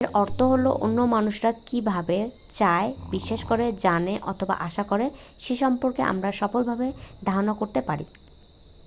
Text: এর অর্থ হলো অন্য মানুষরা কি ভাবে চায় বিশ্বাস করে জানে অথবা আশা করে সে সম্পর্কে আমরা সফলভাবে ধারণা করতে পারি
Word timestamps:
এর 0.01 0.07
অর্থ 0.15 0.39
হলো 0.51 0.69
অন্য 0.85 0.97
মানুষরা 1.15 1.51
কি 1.67 1.77
ভাবে 1.91 2.17
চায় 2.51 2.89
বিশ্বাস 3.11 3.41
করে 3.45 3.65
জানে 3.83 4.13
অথবা 4.31 4.55
আশা 4.67 4.83
করে 4.83 5.05
সে 5.39 5.53
সম্পর্কে 5.55 6.01
আমরা 6.11 6.29
সফলভাবে 6.33 6.87
ধারণা 7.23 7.53
করতে 7.53 7.79
পারি 7.89 8.05